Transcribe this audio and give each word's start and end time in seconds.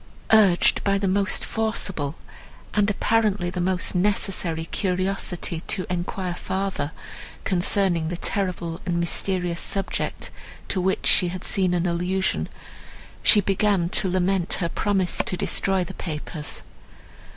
Urged 0.33 0.83
by 0.83 0.97
the 0.97 1.07
most 1.07 1.45
forcible, 1.45 2.15
and 2.73 2.89
apparently 2.89 3.51
the 3.51 3.61
most 3.61 3.93
necessary, 3.93 4.65
curiosity 4.65 5.59
to 5.67 5.85
enquire 5.91 6.33
farther, 6.33 6.91
concerning 7.43 8.07
the 8.07 8.17
terrible 8.17 8.81
and 8.83 8.99
mysterious 8.99 9.61
subject, 9.61 10.31
to 10.69 10.81
which 10.81 11.05
she 11.05 11.27
had 11.27 11.43
seen 11.43 11.75
an 11.75 11.85
allusion, 11.85 12.49
she 13.21 13.41
began 13.41 13.89
to 13.89 14.09
lament 14.09 14.53
her 14.53 14.69
promise 14.69 15.19
to 15.19 15.37
destroy 15.37 15.83
the 15.83 15.93
papers. 15.93 16.63